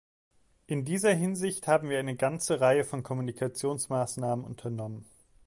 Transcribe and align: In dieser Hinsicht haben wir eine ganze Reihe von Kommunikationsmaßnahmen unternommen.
In 0.65 0.83
dieser 0.83 1.13
Hinsicht 1.13 1.67
haben 1.67 1.87
wir 1.91 1.99
eine 1.99 2.15
ganze 2.15 2.59
Reihe 2.59 2.83
von 2.83 3.03
Kommunikationsmaßnahmen 3.03 4.43
unternommen. 4.43 5.05